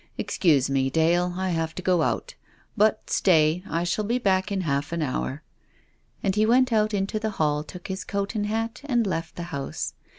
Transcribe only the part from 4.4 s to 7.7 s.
in half an hour." And he went out into the hall,